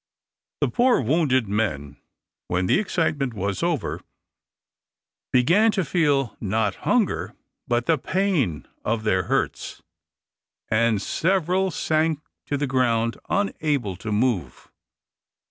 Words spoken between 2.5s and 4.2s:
the excitement was over,